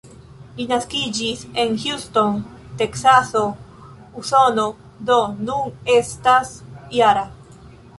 Li 0.59 0.63
naskiĝis 0.69 1.43
en 1.63 1.77
Houston, 1.83 2.41
Teksaso, 2.81 3.45
Usono, 4.25 4.69
do 5.13 5.23
nun 5.47 5.81
estas 6.01 6.61
-jara. 6.79 7.33